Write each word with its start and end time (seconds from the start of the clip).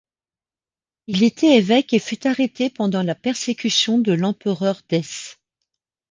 Il 1.05 1.21
était 1.21 1.55
évêque 1.57 1.93
et 1.93 1.99
fut 1.99 2.25
arrêté 2.25 2.71
pendant 2.71 3.03
la 3.03 3.13
persécution 3.13 3.99
de 3.99 4.13
l'empereur 4.13 4.81
Dèce. 4.89 5.37